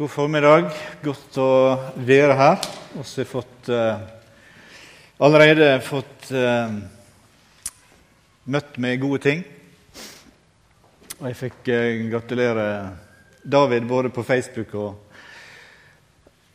[0.00, 0.70] God formiddag.
[1.04, 1.76] Godt å
[2.08, 2.62] være her.
[2.94, 4.00] Vi har fått, uh,
[5.20, 6.72] allerede fått uh,
[8.48, 9.42] møtt med gode ting.
[11.18, 12.64] Og jeg fikk uh, gratulere
[13.44, 14.96] David både på Facebook og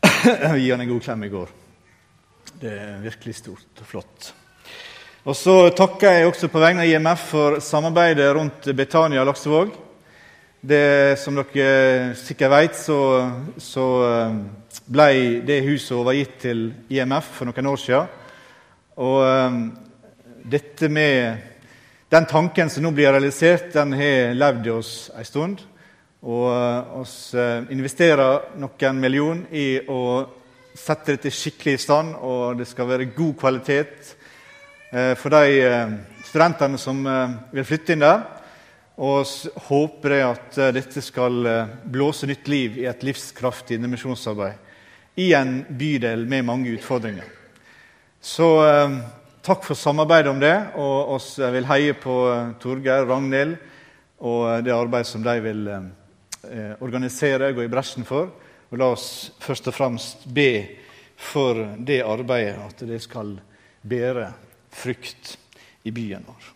[0.64, 1.54] gi han en god klem i går.
[2.66, 4.34] Det er virkelig stort og flott.
[5.22, 9.85] Og Så takker jeg også på vegne av IMF for samarbeidet rundt Betania Laksevåg.
[10.66, 12.98] Det, som dere sikkert vet, så,
[13.62, 14.38] så eh,
[14.90, 15.10] ble
[15.46, 18.08] det huset overgitt til IMF for noen år siden.
[18.98, 19.60] Og um,
[20.42, 21.44] dette med
[22.10, 25.62] den tanken som nå blir realisert, den har levd i oss en stund.
[26.26, 30.02] Og vi uh, investerer noen millioner i å
[30.74, 34.16] sette dette skikkelig i stand, og det skal være god kvalitet
[35.20, 35.62] for de
[36.24, 37.00] studentene som
[37.52, 38.22] vil flytte inn der.
[38.96, 39.28] Og
[39.68, 44.62] håper jeg at eh, dette skal eh, blåse nytt liv i et livskraftig indremisjonsarbeid
[45.20, 47.28] i en bydel med mange utfordringer.
[48.24, 48.96] Så eh,
[49.44, 50.56] takk for samarbeidet om det.
[50.80, 52.16] Og oss vil heie på
[52.64, 53.60] Torgeir og Ragnhild
[54.26, 55.68] og det arbeidet som de vil
[56.80, 58.32] organisere og gå i bresjen for.
[58.72, 59.10] Og la oss
[59.44, 60.50] først og fremst be
[61.20, 63.36] for det arbeidet, at det skal
[63.84, 64.32] bære
[64.72, 65.36] frukt
[65.84, 66.55] i byen vår.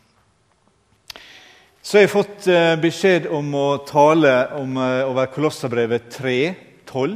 [1.90, 6.34] Så jeg har fått eh, beskjed om å tale om, eh, over Kolosserbrevet 3,
[6.86, 7.16] 12.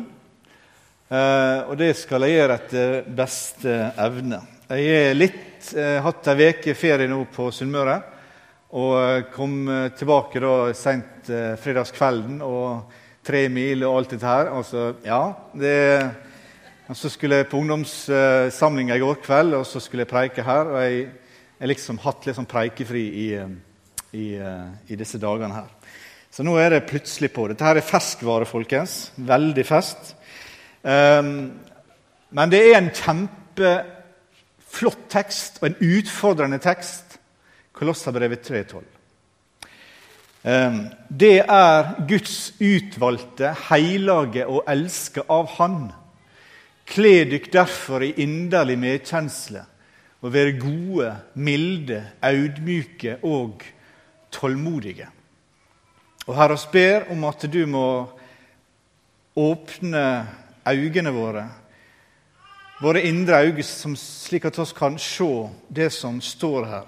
[1.13, 4.39] Eh, og det skal jeg gjøre etter beste evne.
[4.73, 5.67] Jeg har litt,
[6.01, 7.99] hatt ei uke ferie nå på Sunnmøre.
[8.73, 9.53] Og kom
[9.93, 11.29] tilbake da seint
[11.61, 14.49] fredagskvelden og tre mil og alt dette her.
[14.55, 15.19] Altså, ja,
[15.53, 15.75] det,
[16.87, 20.73] og så skulle jeg på ungdomssamlinga i går kveld, og så skulle jeg preike her.
[20.73, 21.05] Og jeg
[21.61, 23.29] har liksom hatt litt sånn preikefri i
[24.13, 25.69] i, uh, i, disse dagene her.
[26.33, 27.47] Så nå er det plutselig på.
[27.49, 29.11] Dette her er ferskvare, folkens.
[29.17, 30.15] Veldig fest.
[30.81, 31.51] Um,
[32.33, 37.19] men det er en kjempeflott tekst og en utfordrende tekst.
[37.73, 38.81] Kolosserbrevet 3,12.
[40.43, 45.77] Um, det er Guds utvalgte, hellige og elska av Han.
[46.89, 49.63] Kle dykk derfor i inderlig medkjensle
[50.23, 53.63] og være gode, milde, audmyke og
[54.33, 55.07] tålmodige.
[56.27, 57.87] Og Herre, oss ber om at du må
[59.35, 60.03] åpne
[60.67, 61.43] øynene våre,
[62.81, 65.29] våre indre øyne, slik at vi kan se
[65.69, 66.87] det som står her,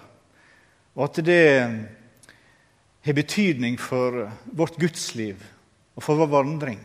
[0.96, 1.46] og at det
[3.06, 5.44] har betydning for vårt gudsliv
[5.96, 6.80] og for vår vandring.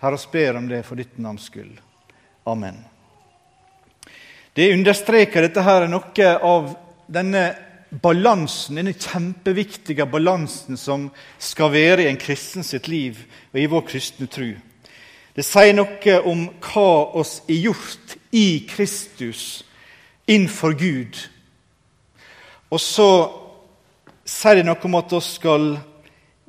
[0.00, 1.76] Herre, oss ber om det for ditt navns skyld.
[2.48, 2.80] Amen.
[4.56, 6.72] Det understreker dette her noe av
[7.06, 7.42] denne
[7.90, 11.08] balansen, denne kjempeviktige balansen som
[11.38, 13.18] skal være i en kristen sitt liv
[13.52, 14.52] og i vår kristne tro.
[15.34, 19.62] Det sier noe om hva oss er gjort i Kristus
[20.30, 21.18] innenfor Gud.
[22.70, 23.10] Og så
[24.26, 25.70] sier det noe om at vi skal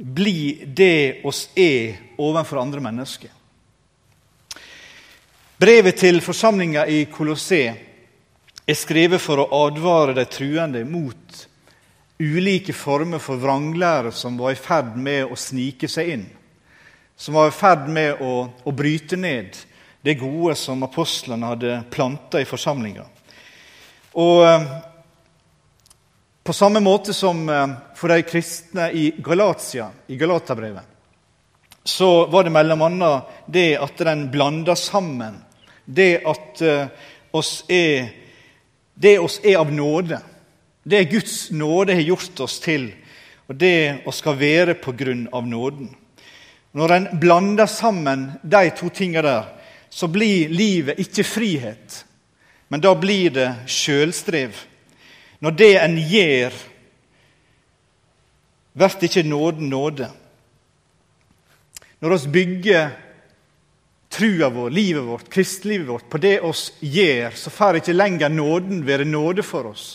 [0.01, 3.29] bli det oss er overfor andre mennesker.
[5.61, 7.77] Brevet til forsamlinga i Colosseum
[8.65, 11.47] er skrevet for å advare de truende mot
[12.21, 16.27] ulike former for vranglære som var i ferd med å snike seg inn.
[17.17, 19.57] Som var i ferd med å, å bryte ned
[20.01, 23.03] det gode som apostlene hadde planta i forsamlinga.
[24.21, 24.69] Og eh,
[26.43, 30.87] på samme måte som eh, for de kristne i Galatia, i Galaterbrevet,
[31.83, 33.11] så var det bl.a.
[33.45, 35.39] det at den blanda sammen.
[35.85, 36.85] Det at uh,
[37.33, 38.20] oss er
[38.93, 40.19] det oss er av nåde.
[40.83, 42.89] Det Guds nåde har gjort oss til,
[43.47, 45.91] og det oss skal være på grunn av nåden.
[46.71, 49.49] Når en blander sammen de to tingene der,
[49.91, 52.05] så blir livet ikke frihet,
[52.71, 54.55] men da blir det sjølstrev.
[55.43, 56.55] Når det en gjør,
[58.73, 60.07] blir ikke nåden nåde.
[61.99, 62.93] Når vi bygger
[64.11, 68.83] trua vår, livet vårt, kristelivet vårt, på det oss gjør, så får ikke lenger nåden
[68.87, 69.85] være nåde for oss.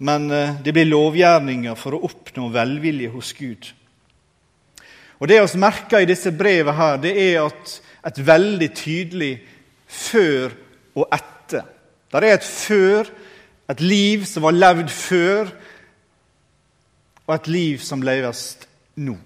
[0.00, 3.68] Men eh, det blir lovgjerninger for å oppnå velvilje hos Gud.
[5.20, 7.74] Og Det vi merker i disse brevene, her, det er at
[8.08, 9.34] et veldig tydelig
[9.84, 10.54] før
[10.96, 11.66] og etter.
[12.08, 13.10] Det er et før,
[13.70, 15.50] et liv som var levd før,
[17.28, 18.46] og et liv som leves
[18.96, 19.18] nå.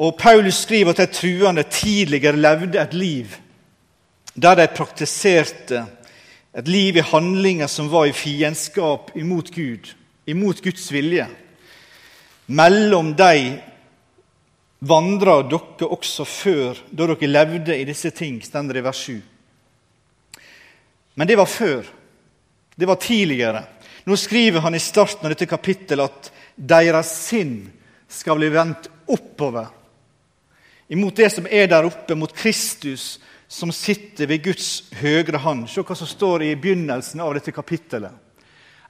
[0.00, 3.38] Og Paulus skriver at de truende tidligere levde et liv
[4.40, 5.82] der de praktiserte
[6.56, 9.90] et liv i handlinger som var i fiendskap imot Gud,
[10.26, 11.26] imot Guds vilje.
[12.46, 13.60] Mellom de
[14.80, 19.20] vandra dere også før, da dere levde i disse ting, stender i vers 7.
[21.14, 21.84] Men det var før.
[22.74, 23.62] Det var tidligere.
[24.06, 27.68] Nå skriver han i starten av dette kapittelet at deres sinn
[28.08, 29.68] skal bli vendt oppover.
[30.90, 33.20] Imot det som er der oppe, mot Kristus
[33.50, 35.68] som sitter ved Guds høyre hånd.
[35.70, 38.10] Se hva som står i begynnelsen av dette kapittelet.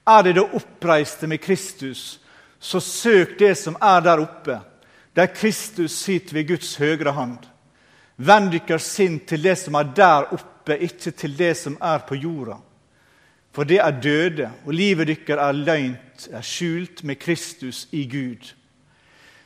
[0.09, 2.21] Er det det oppreiste med Kristus,
[2.61, 4.59] så søk det som er der oppe,
[5.17, 7.39] der Kristus sitter ved Guds høyre hånd.
[8.17, 12.17] Vend deres sinn til det som er der oppe, ikke til det som er på
[12.21, 12.59] jorda.
[13.53, 18.53] For det er døde, og livet deres er løgnt, er skjult med Kristus i Gud.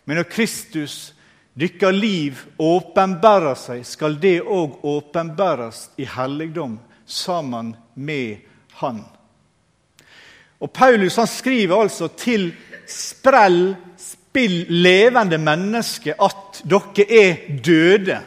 [0.05, 1.14] Men når Kristus,
[1.55, 8.43] deres liv, åpenbærer seg, skal det òg åpenbæres i helligdom sammen med
[8.81, 9.05] Han.
[10.61, 12.53] Og Paulus han skriver altså til
[12.89, 18.19] sprell, spill, levende mennesker at dere er døde.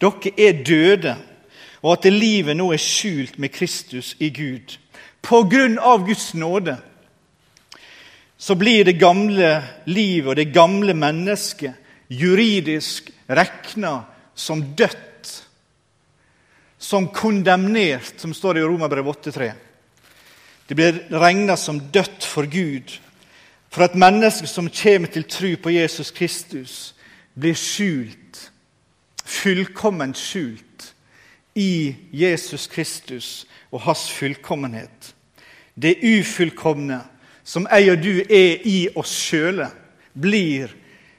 [0.00, 1.16] Dere er døde,
[1.82, 4.78] og at livet nå er skjult med Kristus i Gud.
[5.22, 6.76] På grunn av Guds nåde
[8.42, 11.78] så blir det gamle livet og det gamle mennesket
[12.10, 14.00] juridisk regna
[14.34, 15.28] som dødt,
[16.78, 19.52] som kondemnert, som står i Romerbrevet 8,3.
[20.66, 22.98] Det blir regna som dødt for Gud,
[23.70, 26.94] for at mennesker som kommer til tro på Jesus Kristus,
[27.38, 28.50] blir skjult
[29.24, 30.90] fullkomment skjult
[31.54, 35.14] i Jesus Kristus og hans fullkommenhet.
[35.74, 37.00] Det ufullkomne
[37.44, 39.68] som jeg og du er i oss sjøle,
[40.14, 40.70] blir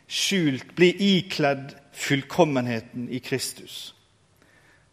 [0.07, 3.95] skjult, blir ikledd fullkommenheten i Kristus.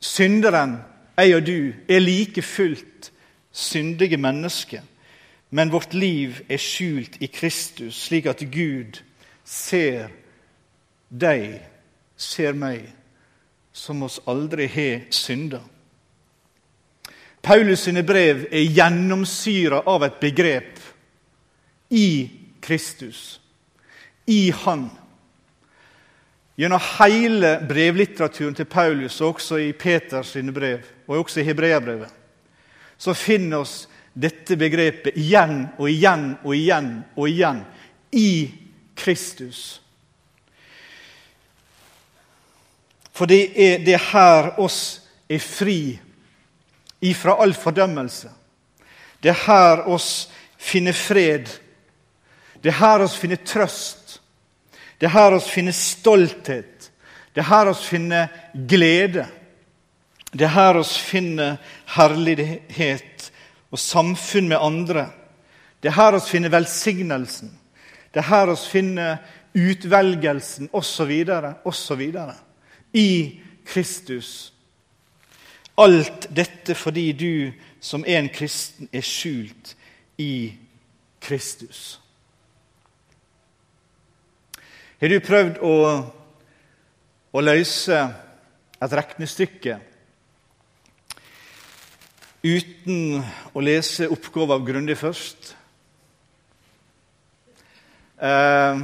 [0.01, 0.79] Synderen,
[1.19, 3.13] jeg og du, er like fullt
[3.53, 4.81] syndige mennesker,
[5.51, 9.03] men vårt liv er skjult i Kristus, slik at Gud
[9.45, 10.09] ser
[11.11, 11.59] deg,
[12.17, 12.87] ser meg
[13.73, 15.61] som oss aldri har synda.
[17.43, 20.81] Paulus sine brev er gjennomsyra av et begrep
[21.91, 23.41] i Kristus,
[24.27, 24.91] i Han.
[26.57, 32.11] Gjennom hele brevlitteraturen til Paulus, og også i Peters brev, og også i Hebreabrevet,
[32.99, 37.63] så finner oss dette begrepet igjen og igjen og igjen og igjen
[38.13, 38.51] i
[38.97, 39.81] Kristus.
[43.13, 45.99] For det er det her oss er fri
[47.01, 48.31] ifra all fordømmelse.
[49.23, 50.29] Det er her oss
[50.61, 51.49] finner fred.
[52.63, 54.19] Det er her oss finner trøst.
[55.01, 56.91] Det er her oss finner stolthet.
[57.35, 58.29] Det er her oss finner
[58.69, 59.27] glede.
[60.33, 61.57] Det er her oss finner
[61.97, 63.31] herlighet
[63.71, 65.07] og samfunn med andre.
[65.81, 67.51] Det er her oss finner velsignelsen.
[68.13, 69.19] Det er her oss finner
[69.55, 71.13] utvelgelsen, osv.,
[71.65, 72.03] osv
[72.93, 74.53] i Kristus.
[75.79, 79.75] Alt dette fordi du som en kristen er skjult
[80.19, 80.53] i
[81.21, 82.00] Kristus.
[85.01, 85.75] Har du prøvd å,
[87.33, 87.99] å løse
[88.85, 89.79] et regnestykke
[92.45, 93.23] uten
[93.57, 95.55] å lese oppgaven grundig først?
[98.21, 98.83] Eh,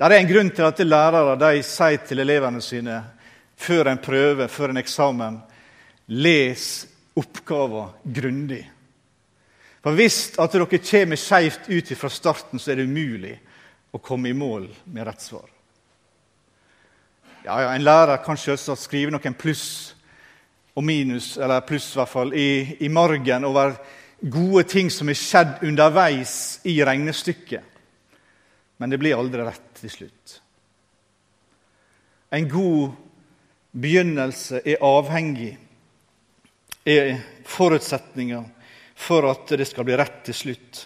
[0.00, 2.96] det er en grunn til at lærere de sier til elevene sine
[3.60, 5.36] før en prøve, før en eksamen
[6.16, 6.64] Les
[7.12, 8.62] oppgaven grundig.
[9.84, 13.34] For Hvis at dere kommer skeivt ut fra starten, så er det umulig
[13.98, 15.46] å komme i mål med rett svar.
[17.44, 19.94] Ja, ja, En lærer kan selvsagt skrive noen pluss
[20.78, 23.78] og minus, eller pluss i hvert fall, i, i margen over
[24.20, 27.64] gode ting som er skjedd underveis i regnestykket.
[28.78, 30.36] Men det blir aldri rett til slutt.
[32.30, 32.92] En god
[33.72, 35.56] begynnelse er avhengig,
[36.88, 38.42] er forutsetninga
[38.98, 40.84] for at det skal bli rett til slutt.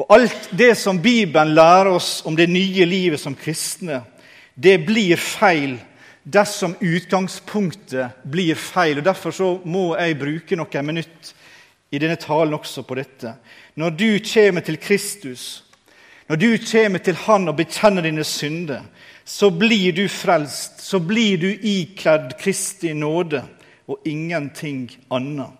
[0.00, 4.00] Og Alt det som Bibelen lærer oss om det nye livet som kristne,
[4.56, 5.76] det blir feil
[6.24, 8.98] dersom utgangspunktet blir feil.
[8.98, 11.34] og Derfor så må jeg bruke noen minutter
[11.92, 13.34] i denne talen også på dette.
[13.76, 15.64] Når du kommer til Kristus,
[16.28, 18.82] når du kommer til Han og bekjenner dine synder,
[19.24, 23.42] så blir du frelst, så blir du ikledd Kristi nåde
[23.86, 25.50] og ingenting annet.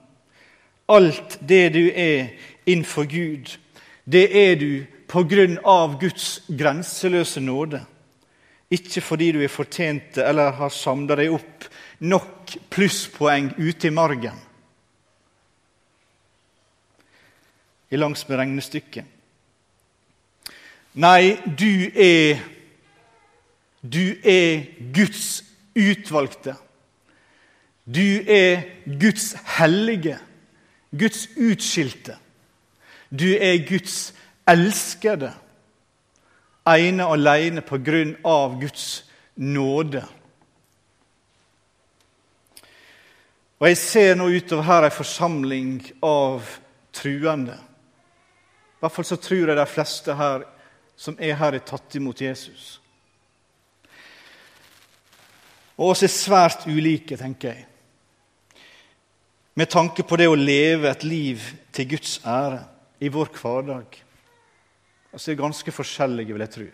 [0.88, 2.32] Alt det du er
[2.66, 3.59] innenfor Gud,
[4.10, 4.72] det er du
[5.10, 7.82] på grunn av Guds grenseløse nåde.
[8.70, 11.66] Ikke fordi du er fortjent det eller har samla deg opp
[12.06, 14.38] nok plusspoeng ute i margen.
[17.90, 19.04] I langs med regnestykket.
[20.94, 22.40] Nei, du er
[23.80, 25.40] Du er Guds
[25.72, 26.52] utvalgte.
[27.88, 30.18] Du er Guds hellige,
[30.92, 32.18] Guds utskilte.
[33.10, 34.12] Du er Guds
[34.48, 35.32] elskede,
[36.70, 39.02] ene og alene på grunn av Guds
[39.34, 40.04] nåde.
[43.60, 46.46] Og Jeg ser nå utover her ei forsamling av
[46.96, 47.58] truende.
[47.58, 50.46] I hvert fall så tror jeg de fleste her
[51.00, 52.78] som er her, er tatt imot Jesus.
[55.80, 57.66] Og oss er svært ulike, tenker jeg,
[59.56, 62.60] med tanke på det å leve et liv til Guds ære
[63.00, 63.96] i vår hverdag.
[65.10, 66.66] Vi er ganske forskjellige, vil jeg tro.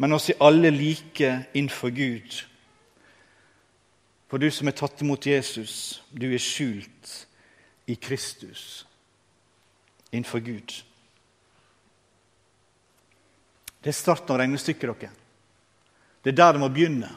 [0.00, 2.36] Men oss er alle like innenfor Gud.
[4.30, 7.10] For du som er tatt imot Jesus, du er skjult
[7.90, 8.86] i Kristus
[10.10, 10.76] innenfor Gud.
[13.80, 15.12] Det er starten av regnestykket, dere.
[16.22, 17.10] Det er der det må begynne.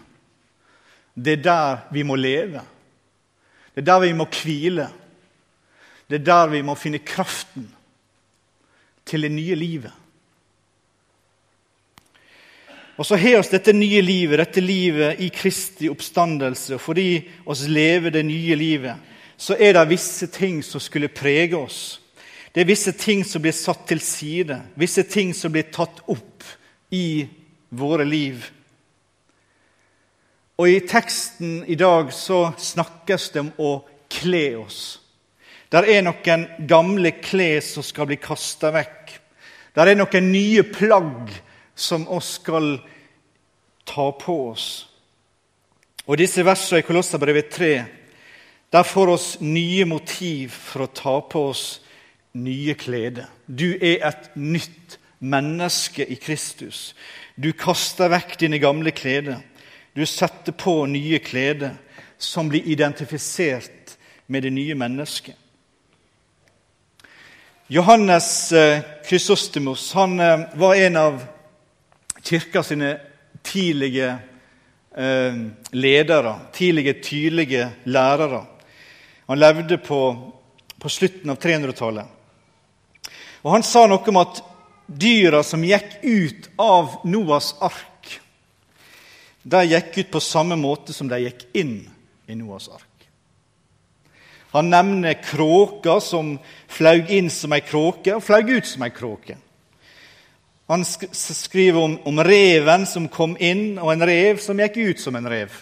[1.13, 2.61] Det er der vi må leve.
[3.73, 4.87] Det er der vi må hvile.
[6.13, 7.65] Det er der vi må finne kraften
[9.01, 9.93] til det nye livet.
[13.01, 16.75] Og så har oss dette nye livet, dette livet i Kristi oppstandelse.
[16.77, 21.57] Og fordi oss lever det nye livet, så er det visse ting som skulle prege
[21.57, 21.97] oss.
[22.53, 26.45] Det er visse ting som blir satt til side, visse ting som blir tatt opp
[26.93, 27.25] i
[27.73, 28.45] våre liv.
[30.61, 33.79] Og I teksten i dag så snakkes det om å
[34.13, 34.83] kle oss.
[35.73, 39.15] Der er noen gamle klær som skal bli kasta vekk.
[39.73, 41.33] Der er noen nye plagg
[41.73, 42.75] som oss skal
[43.89, 44.67] ta på oss.
[46.05, 47.73] Og disse versene i Kolossabrevet 3
[48.73, 51.65] der får oss nye motiv for å ta på oss
[52.33, 53.27] nye klede.
[53.45, 56.95] Du er et nytt menneske i Kristus.
[57.37, 59.37] Du kaster vekk dine gamle klede.
[59.93, 61.75] Du setter på nye klede
[62.17, 63.93] som blir identifisert
[64.25, 65.37] med det nye mennesket.
[67.73, 68.81] Johannes eh,
[69.93, 71.23] han eh, var en av
[72.21, 72.99] kirka sine
[73.41, 74.17] tidlige
[74.95, 75.33] eh,
[75.71, 78.43] ledere, tidlige, tydelige lærere.
[79.25, 80.31] Han levde på,
[80.79, 82.05] på slutten av 300-tallet.
[83.41, 84.43] Og Han sa noe om at
[84.85, 88.19] dyra som gikk ut av Noas ark,
[89.41, 91.79] de gikk ut på samme måte som de gikk inn
[92.29, 92.92] i Noas ark.
[94.53, 96.35] Han nevner kråka som
[96.67, 99.37] flaug inn som ei kråke og flaug ut som ei kråke.
[100.69, 105.17] Han skriver om, om, reven som kom inn, og en rev som gikk ut som
[105.17, 105.57] en rev.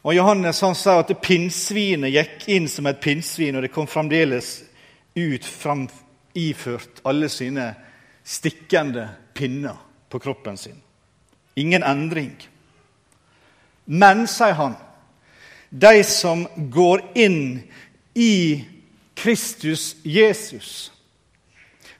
[0.00, 4.54] Og Johannes han sa at pinnsvinet gikk inn som et pinnsvin, og det kom fremdeles
[5.12, 5.90] ut frem,
[6.32, 7.74] iført alle sine
[8.24, 9.76] stikkende pinner
[10.08, 10.80] på kroppen sin.
[11.60, 12.32] Ingen endring.
[13.84, 14.80] Men, sier han,
[15.70, 17.62] de som går inn
[18.14, 18.64] i
[19.14, 20.92] Kristus Jesus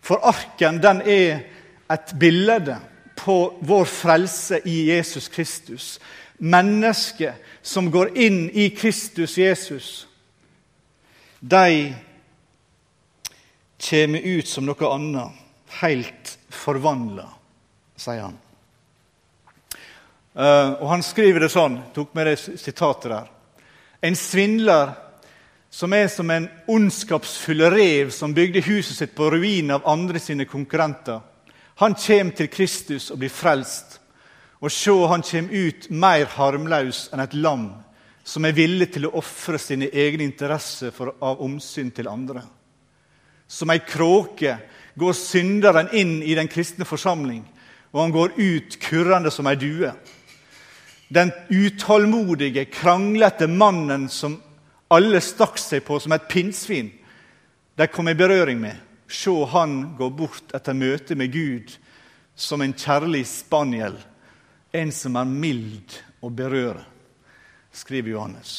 [0.00, 1.42] For arken den er
[1.90, 2.78] et bilde
[3.20, 6.00] på vår frelse i Jesus Kristus.
[6.38, 10.06] Mennesket som går inn i Kristus Jesus,
[11.40, 11.94] de
[13.90, 15.36] kommer ut som noe annet,
[15.82, 17.26] helt forvandla,
[18.00, 18.38] sier han.
[20.32, 23.28] Uh, og Han skriver det sånn, tok med det sitatet der.
[24.00, 24.94] En svindler
[25.70, 30.46] som er som en ondskapsfull rev som bygde huset sitt på ruinen av andre sine
[30.48, 31.20] konkurrenter.
[31.80, 34.00] Han kommer til Kristus og blir frelst.
[34.60, 37.68] Og se, han kommer ut mer harmløs enn et lam
[38.24, 42.42] som er villig til å ofre sine egne interesser av omsyn til andre.
[43.48, 44.58] Som ei kråke
[45.00, 47.42] går synderen inn i den kristne forsamling,
[47.90, 49.90] og han går ut kurrende som ei due
[51.10, 54.36] den utålmodige, kranglete mannen som
[54.88, 56.92] alle stakk seg på som et pinnsvin,
[57.74, 58.78] de kom i berøring med.
[59.10, 61.74] Se han gå bort etter møtet med Gud
[62.38, 63.98] som en kjærlig spaniel,
[64.70, 66.84] en som er mild å berøre,
[67.74, 68.54] skriver Johannes.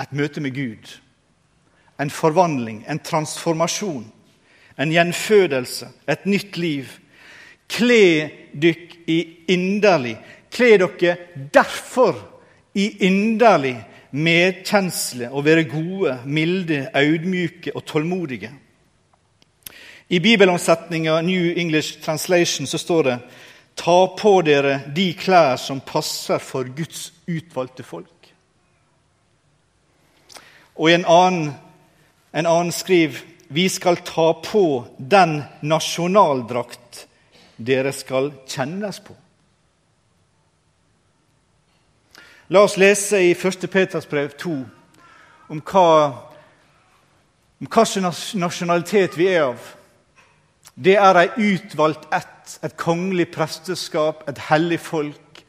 [0.00, 0.96] Et møte med Gud,
[2.00, 4.06] en forvandling, en transformasjon,
[4.80, 7.02] en gjenfødelse, et nytt liv
[7.68, 9.18] Kle dykk i
[9.52, 10.16] inderlig.
[10.50, 11.16] Kle dere
[11.52, 12.18] derfor
[12.76, 13.76] i inderlig
[14.16, 18.52] medkjensle og være gode, milde, audmyke og tålmodige.
[20.08, 23.18] I bibelomsetninga New English Translation så står det
[23.76, 28.30] Ta på dere de klær som passer for Guds utvalgte folk.
[30.76, 31.50] Og en annen,
[32.32, 33.18] en annen skriv
[33.48, 36.85] vi skal ta på den nasjonaldrakt
[37.56, 39.14] dere skal kjennes på.
[42.48, 43.66] La oss lese i 1.
[43.70, 44.52] Peters brev 2
[45.50, 45.88] om hva,
[47.58, 47.84] om hva
[48.38, 49.72] nasjonalitet vi er av.
[50.76, 55.42] Det er ei utvalgt ett, et kongelig presteskap, et hellig folk.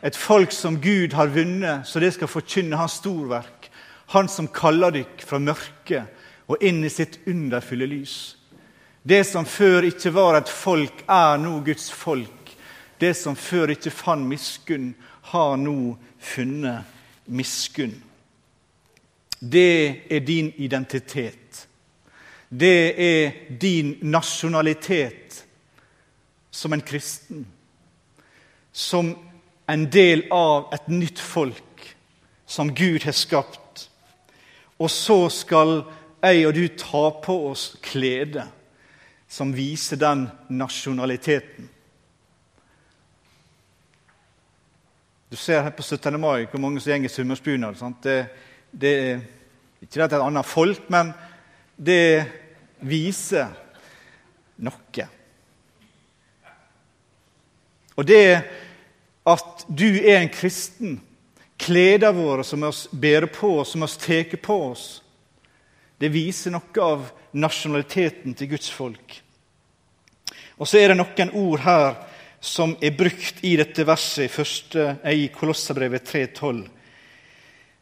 [0.00, 3.68] Et folk som Gud har vunnet, så det skal forkynne hans storverk.
[4.14, 6.14] Han som kaller dykk fra mørket
[6.48, 8.37] og inn i sitt underfulle lys.
[9.08, 12.50] Det som før ikke var et folk, er nå Guds folk.
[13.00, 14.90] Det som før ikke fant miskunn,
[15.30, 16.84] har nå funnet
[17.24, 17.94] miskunn.
[19.40, 21.62] Det er din identitet.
[22.50, 25.38] Det er din nasjonalitet
[26.50, 27.46] som en kristen.
[28.72, 29.14] Som
[29.68, 31.88] en del av et nytt folk
[32.44, 33.88] som Gud har skapt.
[34.76, 35.74] Og så skal
[36.20, 38.50] jeg og du ta på oss klede
[39.28, 41.68] som viser den nasjonaliteten.
[45.28, 46.20] Du ser her på 17.
[46.20, 47.76] mai hvor mange som går i summersbunad.
[48.02, 48.26] Det,
[48.70, 48.94] det
[49.82, 51.12] ikke at det er et annet folk, men
[51.76, 52.24] det
[52.80, 53.52] viser
[54.56, 55.08] noe.
[57.98, 58.24] Og det
[59.28, 60.96] at du er en kristen,
[61.58, 64.86] klærne våre som vi bærer på oss, som vi tar på oss,
[65.98, 69.18] det viser noe av nasjonaliteten til Guds folk.
[70.58, 71.98] Og så er det noen ord her
[72.40, 74.30] som er brukt i dette verset
[75.10, 76.64] i, Kolossabrevet 3,12,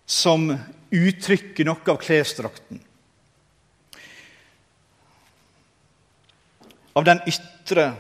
[0.07, 0.49] som
[0.91, 2.81] uttrykker noe av klesdrakten.
[6.97, 7.91] Av den ytre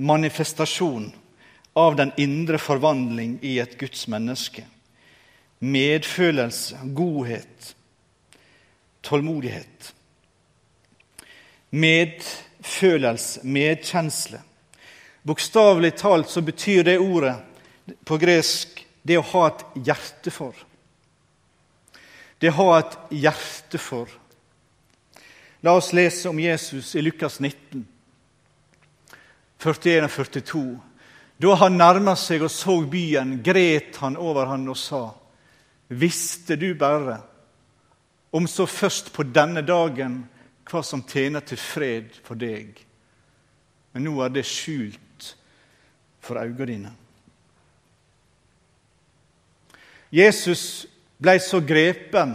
[0.00, 1.10] manifestasjon
[1.72, 4.64] av den indre forvandling i et Guds menneske.
[5.60, 7.74] Medfølelse, godhet,
[9.02, 9.94] tålmodighet.
[11.70, 14.40] Medfølelse, medkjensle.
[15.22, 17.36] Bokstavelig talt så betyr det ordet
[18.04, 20.56] på gresk det å ha et hjerte for.
[22.40, 24.08] Det å ha et hjerte for.
[25.60, 27.84] La oss lese om Jesus i Lukas 19,
[29.60, 30.62] 41 og 42.
[31.40, 35.10] Da han nærma seg og så byen, gret han over han og sa:"
[35.90, 37.18] Visste du bare,
[38.32, 40.22] om så først på denne dagen,
[40.70, 42.78] hva som tjener til fred for deg?
[43.92, 45.32] Men nå er det skjult
[46.22, 46.92] for øynene dine.
[50.10, 50.86] Jesus
[51.22, 52.34] ble så grepen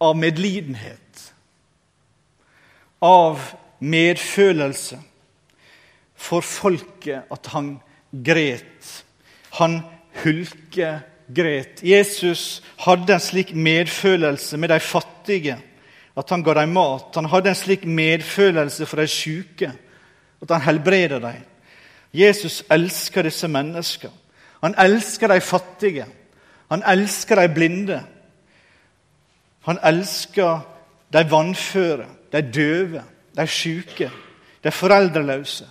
[0.00, 1.22] av medlidenhet,
[3.02, 3.40] av
[3.80, 4.98] medfølelse
[6.20, 7.74] for folket at han
[8.12, 8.90] gret.
[9.58, 9.80] Han
[11.30, 11.82] hulkegret.
[11.82, 15.56] Jesus hadde en slik medfølelse med de fattige
[16.16, 17.14] at han ga dem mat.
[17.14, 19.72] Han hadde en slik medfølelse for de syke
[20.42, 21.44] at han helbreda dem.
[22.12, 24.12] Jesus elsker disse menneskene.
[24.62, 26.06] Han elsker de fattige.
[26.70, 28.02] Han elsker de blinde.
[29.66, 30.60] Han elsker
[31.12, 33.02] de vannføre, de døve,
[33.36, 34.10] de syke,
[34.64, 35.66] de foreldreløse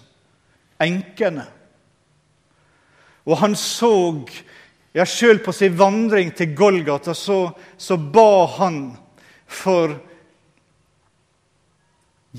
[0.81, 1.45] enkene.
[3.25, 4.25] Og han så
[4.93, 8.79] ja, Sjøl på sin vandring til Golgata så, så ba han
[9.49, 9.93] for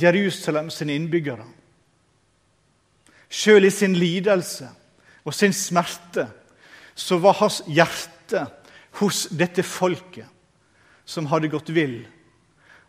[0.01, 1.47] Jerusalem sine innbyggere.
[3.31, 4.69] Sjøl i sin lidelse
[5.25, 6.27] og sin smerte
[6.99, 8.45] så var hans hjerte
[8.99, 10.27] hos dette folket
[11.07, 12.03] som hadde gått vill,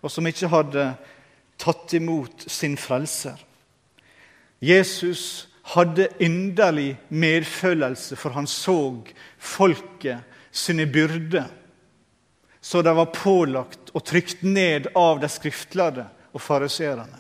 [0.02, 0.86] og som ikke hadde
[1.62, 3.38] tatt imot sin frelser.
[4.62, 8.78] Jesus hadde inderlig medfølelse, for han så
[9.40, 11.48] folket sine byrder,
[12.62, 17.18] så de var pålagt og trykt ned av de skriftlærde og fariserene.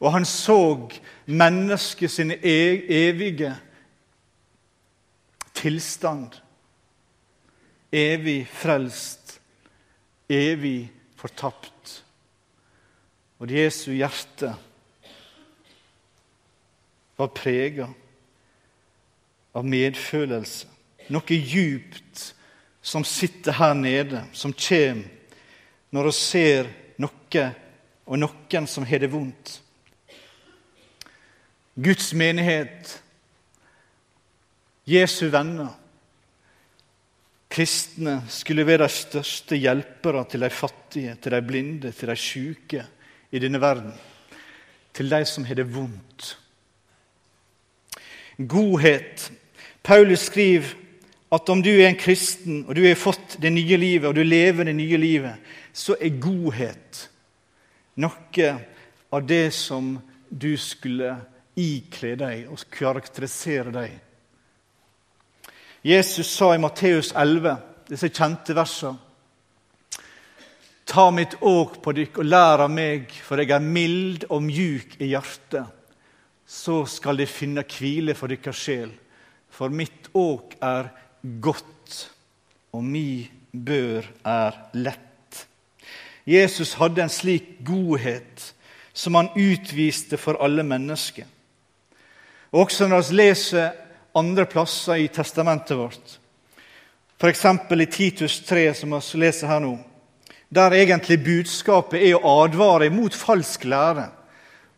[0.00, 0.88] Og han så
[1.26, 3.52] mennesket sine evige
[5.54, 6.40] tilstand.
[7.94, 9.38] Evig frelst,
[10.28, 12.00] evig fortapt.
[13.38, 14.54] Og Jesu hjerte
[17.16, 17.88] var prega
[19.54, 20.70] av medfølelse.
[21.12, 22.30] Noe djupt
[22.84, 25.10] som sitter her nede, som kommer
[25.94, 27.44] når vi ser noe
[28.04, 29.58] og noen som har det vondt.
[31.74, 32.90] Guds menighet,
[34.86, 35.72] Jesu venner,
[37.54, 42.84] kristne skulle være de største hjelpere til de fattige, til de blinde, til de syke
[43.30, 43.94] i denne verden.
[44.94, 46.34] Til de som har det vondt
[48.38, 49.30] godhet.
[49.82, 50.74] Paulus skriver
[51.34, 54.22] at om du er en kristen, og du har fått det nye livet, og du
[54.22, 57.08] lever det nye livet, så er godhet
[57.98, 58.50] noe
[59.14, 59.94] av det som
[60.28, 61.14] du skulle
[61.58, 63.92] ikle deg og karakterisere deg.
[65.84, 67.56] Jesus sa i Matteus 11,
[67.90, 69.00] disse kjente versene
[70.84, 74.98] Ta mitt åk på dykk og lær av meg, for jeg er mild og mjuk
[75.00, 75.64] i hjertet.
[76.54, 78.92] Så skal de finne hvile for deres sjel,
[79.50, 80.90] for mitt åk er
[81.42, 81.96] godt,
[82.74, 85.46] og mi bør er lett.
[86.26, 88.52] Jesus hadde en slik godhet
[88.94, 91.26] som han utviste for alle mennesker.
[92.54, 93.72] Også når vi leser
[94.14, 96.18] andre plasser i testamentet vårt,
[97.18, 97.44] f.eks.
[97.74, 99.74] i Titus 3, som vi leser her nå,
[100.54, 104.06] der egentlig budskapet er å advare mot falsk lære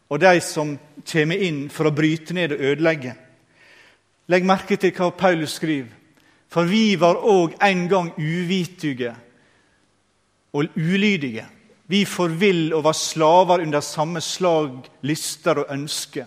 [0.09, 3.15] og de som kommer inn for å bryte ned og ødelegge.
[4.31, 5.93] Legg merke til hva Paulus skriver.
[6.51, 9.13] For vi var òg en gang uvitige
[10.55, 11.45] og ulydige.
[11.87, 16.27] Vi forvill og var slaver under samme slag, lyster og ønsker.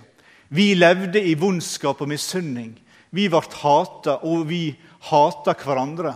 [0.49, 2.73] Vi levde i vondskap og misunning.
[3.11, 4.73] Vi ble hata, og vi
[5.09, 6.13] hata hverandre.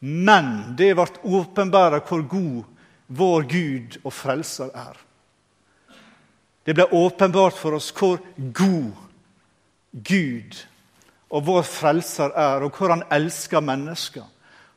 [0.00, 2.62] Men det ble åpenbart hvor god
[3.08, 4.96] vår Gud og Frelser er.
[6.64, 8.92] Det ble åpenbart for oss hvor god
[9.92, 10.56] Gud
[11.34, 14.24] og vår Frelser er, og hvor han elsker mennesker.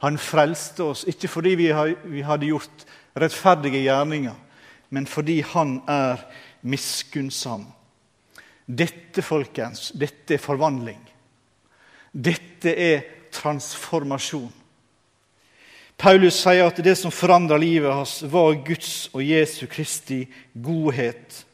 [0.03, 2.85] Han frelste oss ikke fordi vi hadde gjort
[3.17, 4.35] rettferdige gjerninger,
[4.89, 6.21] men fordi han er
[6.61, 7.65] miskunnsam.
[8.67, 10.99] Dette, folkens, dette er forvandling.
[12.11, 14.51] Dette er transformasjon.
[15.97, 21.46] Paulus sier at det som forandra livet hans, var Guds og Jesu Kristi godhet.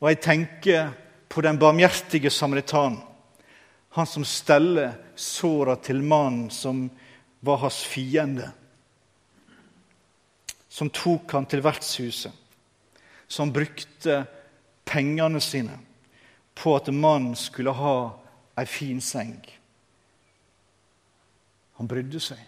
[0.00, 0.92] Og jeg tenker
[1.28, 2.98] på den barmhjertige samaritan,
[3.90, 6.86] han som steller såra til mannen som
[7.40, 8.50] var hans fiende.
[10.68, 12.32] Som tok han til vertshuset,
[13.28, 14.22] som brukte
[14.86, 15.76] pengene sine
[16.54, 17.96] på at mannen skulle ha
[18.60, 19.38] ei fin seng.
[21.80, 22.40] Han brydde seg.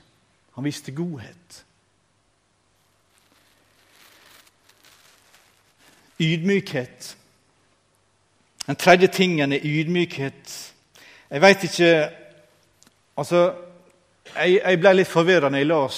[0.53, 1.63] Han viste godhet.
[6.21, 7.17] Ydmykhet.
[8.67, 10.57] Den tredje tingen er ydmykhet.
[11.31, 11.93] Jeg veit ikke
[13.13, 13.41] Altså,
[14.33, 15.97] jeg, jeg ble litt forvirra når jeg las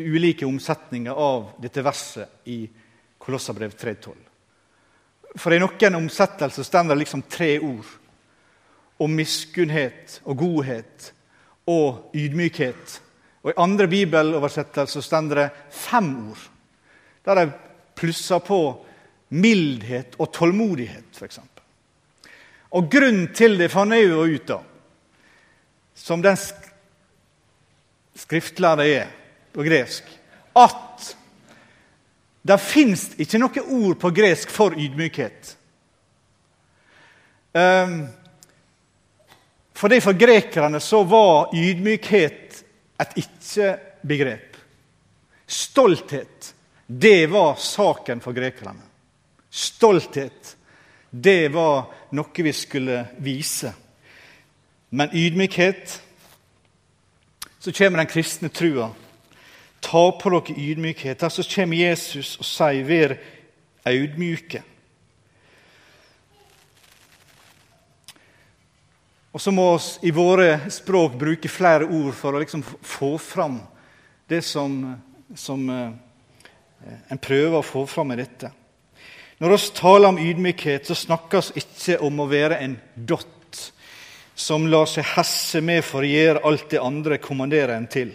[0.00, 2.62] ulike omsetninger av dette verset i
[3.20, 4.14] Kolossabrev 3,12.
[5.36, 7.90] For i noen omsettelser står det liksom tre ord
[9.04, 11.10] om miskunnhet og godhet
[11.68, 12.96] og ydmykhet.
[13.44, 16.46] Og I andre bibeloversettelser står det fem ord,
[17.26, 17.46] der de
[17.96, 18.60] plusser på
[19.36, 21.40] mildhet og tålmodighet, f.eks.
[22.76, 24.64] Og grunnen til det fant jeg jo ut av,
[25.96, 26.36] som den
[28.16, 29.12] skriftlærde er
[29.56, 30.08] på gresk,
[30.56, 31.14] at
[32.46, 35.56] det fins ikke noe ord på gresk for ydmykhet.
[37.56, 38.04] Um,
[39.76, 42.62] fordi For grekerne så var ydmykhet
[43.00, 44.56] et ikke-begrep.
[45.46, 46.54] Stolthet,
[46.86, 48.80] det var saken for grekerne.
[49.50, 50.56] Stolthet,
[51.22, 53.72] det var noe vi skulle vise.
[54.90, 56.02] Men ydmykhet
[57.58, 58.92] Så kommer den kristne trua.
[59.82, 61.24] Ta på dere ydmykhet.
[61.32, 63.16] Så kommer Jesus og sier 'vær
[63.84, 64.62] audmjuke'.
[69.32, 73.58] Og så må vi i våre språk bruke flere ord for å liksom få fram
[74.28, 74.96] det som,
[75.34, 75.90] som eh,
[77.10, 78.50] en prøver å få fram i dette.
[79.38, 83.60] Når vi taler om ydmykhet, så snakkes ikke om å være en dott
[84.36, 88.14] som lar seg hesse med for å gjøre alt det andre kommanderer en til.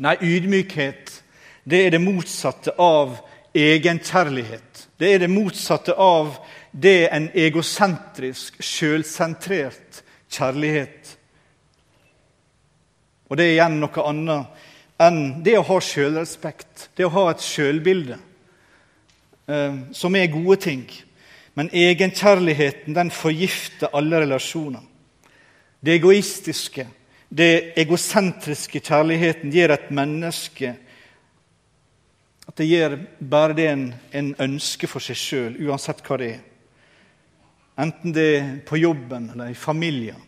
[0.00, 1.12] Nei, ydmykhet
[1.68, 3.16] det er det motsatte av
[3.56, 4.86] egenkjærlighet.
[4.96, 6.36] Det er det motsatte av
[6.72, 10.02] det en egosentrisk, sjølsentrert
[10.32, 11.16] kjærlighet.
[13.28, 14.64] Og det er igjen noe annet
[15.02, 18.16] enn det å ha sjølrespekt, det å ha et sjølbilde,
[19.92, 20.84] som er gode ting.
[21.54, 24.82] Men egenkjærligheten den forgifter alle relasjoner.
[25.80, 26.86] Det egoistiske,
[27.30, 30.74] det egosentriske kjærligheten gir et menneske
[32.46, 36.44] at det gir bare det en, en ønsker for seg sjøl, uansett hva det er.
[37.82, 40.22] Enten det er på jobben eller i familien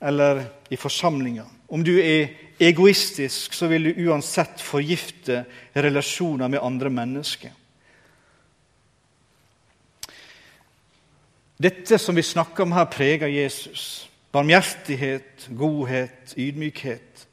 [0.00, 1.48] eller i forsamlinger.
[1.68, 2.30] Om du er
[2.62, 5.42] egoistisk, så vil du uansett forgifte
[5.74, 7.50] relasjoner med andre mennesker.
[11.58, 14.04] Dette som vi snakker om her, preger Jesus.
[14.32, 17.24] barmhjertighet, godhet, ydmykhet.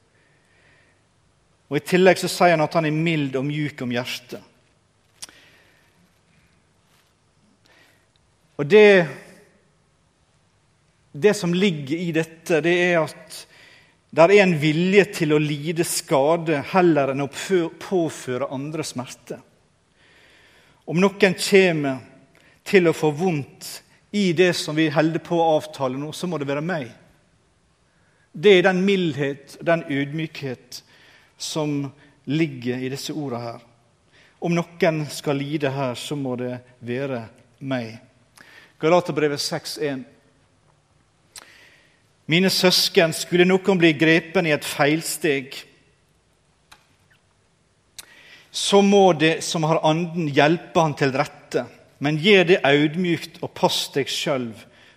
[1.68, 4.40] Og I tillegg så sier han at han er mild og mjuk om hjertet.
[8.56, 9.06] Og det,
[11.12, 13.42] det som ligger i dette, det er at
[14.16, 19.42] det er en vilje til å lide skade heller enn å påføre andre smerte.
[20.88, 22.00] Om noen kommer
[22.64, 23.74] til å få vondt
[24.16, 26.88] i det som vi holder på å avtale nå, så må det være meg.
[28.32, 30.80] Det er den mildhet den ydmykhet
[31.36, 31.82] som
[32.24, 33.62] ligger i disse ordene her.
[34.40, 37.26] Om noen skal lide her, så må det være
[37.60, 37.98] meg.
[38.80, 40.04] Galaterbrevet 6,1.
[42.32, 45.60] Mine søsken, skulle noen bli grepen i et feilsteg,
[48.56, 51.66] så må det som har anden, hjelpe han til rette.
[52.00, 54.50] Men gjør det audmjukt og pass deg sjøl,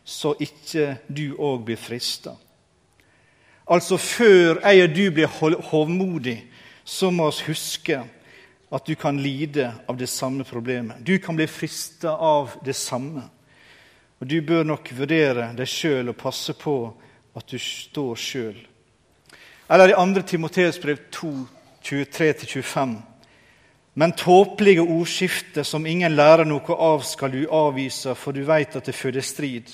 [0.04, 2.34] så ikke du òg blir frista.
[3.68, 6.38] Altså, før jeg og du blir hovmodig,
[6.84, 8.00] så må vi huske
[8.72, 11.04] at du kan lide av det samme problemet.
[11.04, 13.26] Du kan bli frista av det samme.
[14.20, 16.74] Og du bør nok vurdere deg sjøl og passe på
[17.38, 18.56] at du står sjøl.
[19.68, 20.22] Eller i 2.
[20.26, 21.32] Timoteus brev 2,
[21.84, 22.96] 23-25.
[23.98, 28.86] Men tåpelige ordskifte som ingen lærer noe av, skal du avvise, for du veit at
[28.86, 29.72] det føder strid.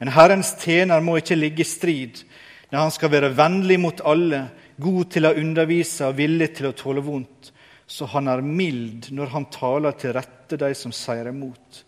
[0.00, 2.22] En Herrens tjener må ikke ligge i strid,
[2.70, 4.46] når han skal være vennlig mot alle,
[4.80, 7.50] god til å undervise og villig til å tåle vondt,
[7.84, 11.82] så han er mild når han taler til rette de som sier imot.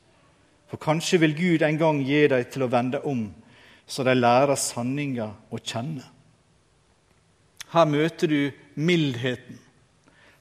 [0.68, 3.30] For kanskje vil Gud en gang gi dem til å vende om,
[3.88, 6.04] så de lærer sanninga å kjenne.
[7.72, 8.40] Her møter du
[8.76, 9.56] mildheten.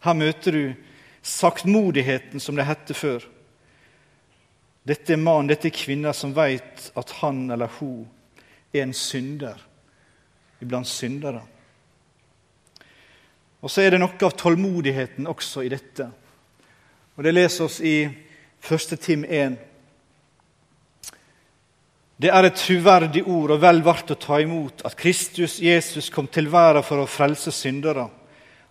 [0.03, 0.63] Her møter du
[1.21, 3.23] saktmodigheten, som det hette før.
[4.83, 8.07] Dette er mannen, dette er kvinner som vet at han eller hun
[8.73, 9.59] er en synder
[10.61, 11.41] iblant syndere.
[13.61, 16.07] Og så er det noe av tålmodigheten også i dette.
[17.15, 18.97] Og Det leser oss i 1.
[19.01, 19.57] Tim 1.
[22.21, 26.27] Det er et troverdig ord og vel verdt å ta imot at Kristus Jesus kom
[26.29, 28.07] til verden for å frelse syndere,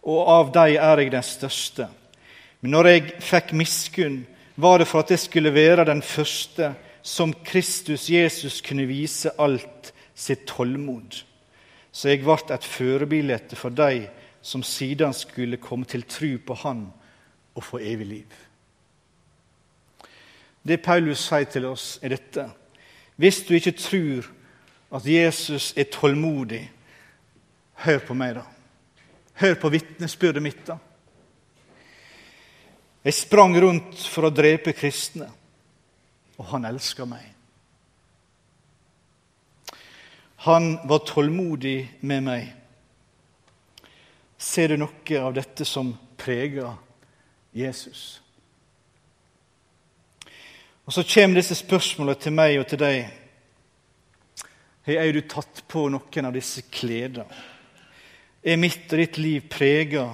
[0.06, 1.88] og av dem er jeg den største.
[2.60, 4.22] Men når jeg fikk miskunn,
[4.60, 9.92] var det for at jeg skulle være den første som Kristus Jesus kunne vise alt
[10.14, 11.22] sitt tålmod.
[11.92, 14.06] Så jeg ble et førebilde for de
[14.42, 16.86] som siden skulle komme til tru på Han
[17.54, 18.36] og få evig liv.
[20.62, 22.44] Det Paulus sier til oss, er dette.
[23.16, 24.28] Hvis du ikke tror
[24.96, 26.66] at Jesus er tålmodig,
[27.84, 28.44] hør på meg, da.
[29.40, 30.76] Hør på vitnesbyrdet mitt, da.
[33.02, 35.30] Jeg sprang rundt for å drepe kristne,
[36.36, 37.22] og han elska meg.
[40.44, 42.50] Han var tålmodig med meg.
[44.40, 46.76] Ser du noe av dette som preger
[47.56, 48.20] Jesus?
[50.84, 53.10] Og Så kommer disse spørsmålene til meg og til deg.
[54.88, 57.24] Har du tatt på noen av disse kledene?
[58.44, 60.06] Er mitt og ditt liv prega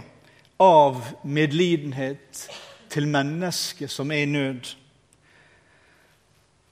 [0.58, 2.46] av medlidenhet
[2.90, 4.74] til mennesket som er i nød?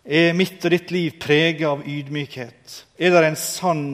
[0.04, 2.80] Er mitt og ditt liv preget av ydmykhet?
[3.00, 3.86] Er det en sann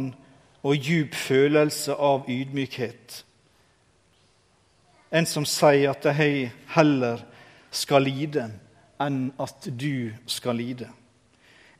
[0.66, 3.20] og djup følelse av ydmykhet?
[5.12, 7.22] En som sier at 'jeg heller
[7.70, 8.50] skal lide
[9.00, 10.88] enn at du skal lide?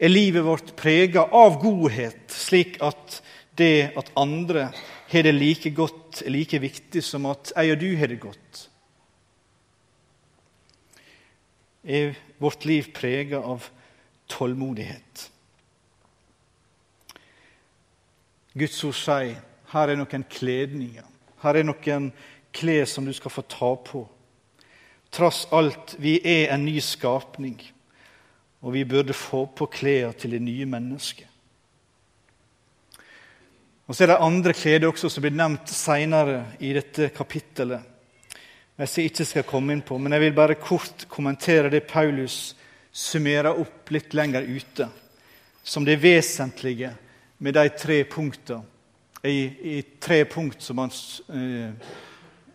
[0.01, 3.21] Er livet vårt preget av godhet, slik at
[3.59, 4.71] det at andre
[5.11, 8.70] har det like godt, er like viktig som at jeg og du har det godt?
[11.85, 13.69] Er vårt liv prega av
[14.29, 15.31] tålmodighet?
[18.53, 19.39] Guds ord sier
[19.71, 21.07] her er noen kledninger.
[21.41, 22.11] Her er noen
[22.53, 24.03] klær som du skal få ta på.
[25.11, 27.57] Trass alt, vi er en ny skapning,
[28.63, 31.27] og vi burde få på klærne til det nye mennesket.
[33.91, 37.83] Og Så er det andre klær også som blir nevnt senere i dette kapittelet.
[38.81, 42.55] Jeg sier ikke skal komme inn på, men jeg vil bare kort kommentere det Paulus
[42.93, 44.87] summerer opp litt lenger ute,
[45.63, 46.95] som det vesentlige
[47.45, 48.65] med de tre punktene,
[49.21, 50.93] i, i tre punkt som han
[51.29, 51.91] eh,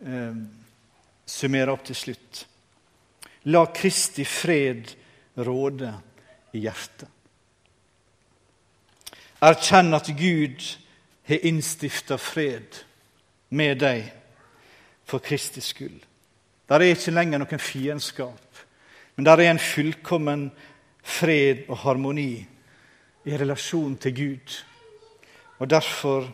[0.01, 0.37] eh,
[1.29, 2.39] summerer opp til slutt.
[3.53, 4.89] La Kristi fred
[5.45, 5.91] råde
[6.57, 7.11] i hjertet.
[9.45, 10.65] Erkjenn at Gud
[11.29, 12.81] har innstifta fred
[13.53, 14.09] med deg
[15.05, 16.01] for Kristi skyld.
[16.69, 18.63] Der er ikke lenger noen fiendskap,
[19.15, 20.47] men der er en fullkommen
[21.05, 22.31] fred og harmoni
[23.25, 24.57] i relasjon til Gud.
[25.61, 26.25] Og derfor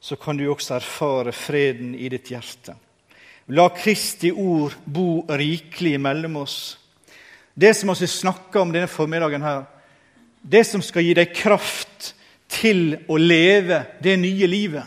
[0.00, 2.74] så kan du også erfare freden i ditt hjerte.
[3.48, 6.76] La Kristi ord bo rikelig mellom oss.
[7.54, 9.64] Det som vi snakker om denne formiddagen, her,
[10.42, 12.12] det som skal gi deg kraft
[12.48, 14.84] til å leve det nye livet.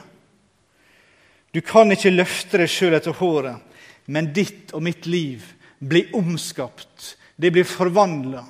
[1.51, 3.57] Du kan ikke løfte deg sjøl etter håret,
[4.05, 5.45] men ditt og mitt liv
[5.79, 7.15] blir omskapt.
[7.35, 8.43] Det blir forvandla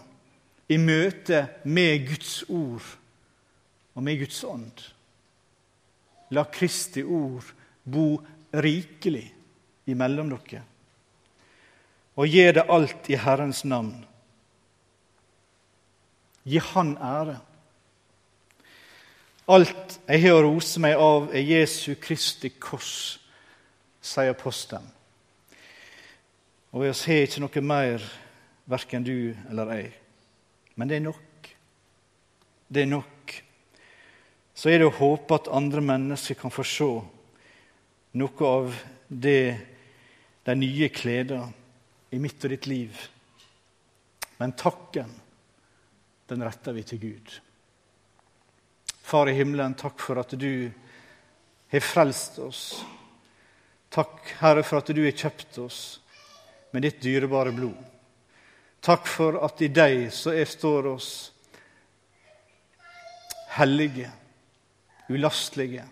[0.71, 2.85] i møte med Guds ord
[3.95, 4.83] og med Guds ånd.
[6.31, 7.47] La Kristi ord
[7.83, 8.15] bo
[8.55, 9.25] rikelig
[9.91, 10.63] imellom dere.
[12.19, 13.95] Og gjør det alt i Herrens navn.
[16.43, 17.37] Gi Han ære.
[19.51, 23.19] Alt jeg har å rose meg av, er Jesu Kristi kors,
[24.01, 24.87] sier apostelen.
[26.71, 28.03] Og vi har ikke noe mer,
[28.71, 29.89] verken du eller jeg.
[30.79, 31.49] Men det er nok.
[32.71, 33.33] Det er nok.
[34.55, 36.87] Så er det å håpe at andre mennesker kan få se
[38.21, 39.57] noe av det,
[40.47, 41.43] de nye klærne
[42.11, 42.95] i mitt og ditt liv.
[44.39, 45.11] Men takken,
[46.31, 47.33] den retter vi til Gud.
[49.03, 50.71] Far i himmelen, takk for at du
[51.71, 52.63] har frelst oss.
[53.91, 55.81] Takk, Herre, for at du har kjøpt oss
[56.71, 57.77] med ditt dyrebare blod.
[58.81, 61.09] Takk for at i deg så er står oss
[63.57, 64.09] hellige,
[65.11, 65.83] ulastelige,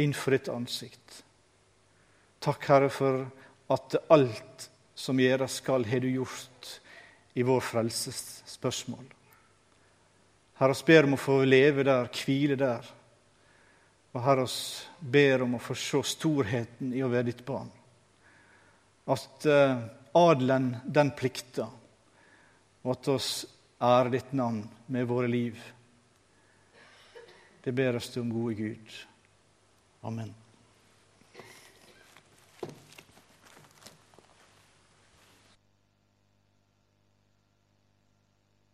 [0.00, 1.20] innenfor ditt ansikt.
[2.42, 3.22] Takk, Herre, for
[3.72, 6.72] at alt som gjøres skal, har du gjort
[7.34, 9.06] i vår frelses spørsmål.
[10.58, 12.90] Herre, oss ber om å få leve der, hvile der.
[14.14, 14.58] Og Herre, oss
[14.98, 17.70] ber om å få se storheten i å være ditt barn.
[19.10, 19.82] At uh,
[20.16, 21.68] adelen, den plikter,
[22.84, 23.32] og at oss
[23.82, 25.58] ærer ditt navn med våre liv.
[27.64, 28.96] Det ber oss til om gode Gud.
[30.04, 30.32] Amen.